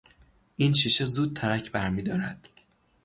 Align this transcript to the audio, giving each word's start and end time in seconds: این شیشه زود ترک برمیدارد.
این 0.55 0.73
شیشه 0.73 1.05
زود 1.05 1.33
ترک 1.35 1.71
برمیدارد. 1.71 2.49